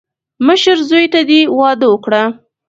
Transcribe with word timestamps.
مشر 0.47 0.77
زوی 0.89 1.05
ته 1.13 1.21
دې 1.29 1.39
واده 1.59 1.87
وکړه. 1.89 2.23